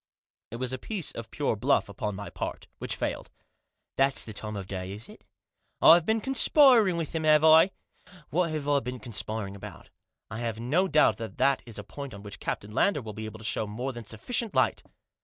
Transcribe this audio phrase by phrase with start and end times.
[0.49, 3.29] It was a piece of pure bluff upon my part, which failed.
[3.99, 5.23] "Thafs the time of the day, is it?
[5.79, 7.69] I've been conspiring with him, have I?
[8.31, 9.91] What have I been conspiring about?"
[10.31, 13.25] "I have no doubt that that is a point on which Captain Lander will be
[13.25, 14.81] able to show more than sufficient light."